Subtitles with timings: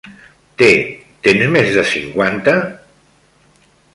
[0.61, 0.69] Té,
[1.27, 2.57] tens més de cinquanta?